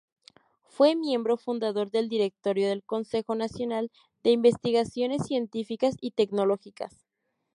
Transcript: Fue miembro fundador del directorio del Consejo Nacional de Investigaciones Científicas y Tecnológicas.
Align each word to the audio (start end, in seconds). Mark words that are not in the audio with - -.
Fue 0.63 0.95
miembro 0.95 1.37
fundador 1.37 1.91
del 1.91 2.09
directorio 2.09 2.67
del 2.67 2.81
Consejo 2.83 3.35
Nacional 3.35 3.91
de 4.23 4.31
Investigaciones 4.31 5.27
Científicas 5.27 5.95
y 6.01 6.09
Tecnológicas. 6.09 7.05